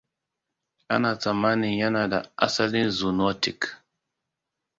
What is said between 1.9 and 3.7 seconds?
da asalin zoonotic.